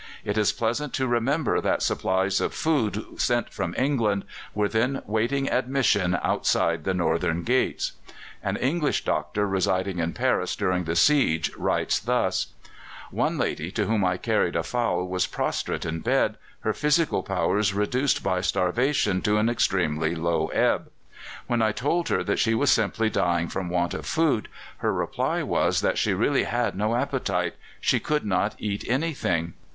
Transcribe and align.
It 0.25 0.35
is 0.35 0.51
pleasant 0.51 0.93
to 0.95 1.05
remember 1.05 1.61
that 1.61 1.83
supplies 1.83 2.41
of 2.41 2.55
food 2.55 3.05
sent 3.17 3.53
from 3.53 3.75
England 3.77 4.25
were 4.55 4.67
then 4.67 5.03
waiting 5.05 5.47
admission 5.47 6.17
outside 6.23 6.85
the 6.85 6.95
northern 6.95 7.43
gates. 7.43 7.91
An 8.41 8.57
English 8.57 9.05
doctor 9.05 9.47
residing 9.47 9.99
in 9.99 10.13
Paris 10.13 10.55
during 10.55 10.85
the 10.85 10.95
siege 10.95 11.51
writes 11.55 11.99
thus: 11.99 12.47
"One 13.11 13.37
lady 13.37 13.69
to 13.73 13.85
whom 13.85 14.03
I 14.03 14.17
carried 14.17 14.55
a 14.55 14.63
fowl 14.63 15.07
was 15.07 15.27
prostrate 15.27 15.85
in 15.85 15.99
bed, 15.99 16.35
her 16.61 16.73
physical 16.73 17.21
powers 17.21 17.71
reduced 17.75 18.23
by 18.23 18.41
starvation 18.41 19.21
to 19.21 19.37
an 19.37 19.49
extremely 19.49 20.15
low 20.15 20.47
ebb. 20.47 20.89
When 21.45 21.61
I 21.61 21.73
told 21.73 22.09
her 22.09 22.23
that 22.23 22.39
she 22.39 22.55
was 22.55 22.71
simply 22.71 23.11
dying 23.11 23.49
from 23.49 23.69
want 23.69 23.93
of 23.93 24.07
food, 24.07 24.47
her 24.77 24.91
reply 24.91 25.43
was 25.43 25.81
that 25.81 25.99
she 25.99 26.11
really 26.11 26.45
had 26.45 26.75
no 26.75 26.95
appetite; 26.95 27.53
she 27.79 27.99
could 27.99 28.25
not 28.25 28.55
eat 28.57 28.83
anything. 28.89 29.53